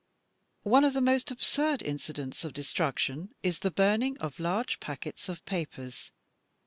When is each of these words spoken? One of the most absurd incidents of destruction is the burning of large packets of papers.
One 0.63 0.83
of 0.83 0.93
the 0.93 0.99
most 0.99 1.29
absurd 1.29 1.83
incidents 1.83 2.43
of 2.43 2.53
destruction 2.53 3.35
is 3.43 3.59
the 3.59 3.69
burning 3.69 4.17
of 4.17 4.39
large 4.39 4.79
packets 4.79 5.29
of 5.29 5.45
papers. 5.45 6.09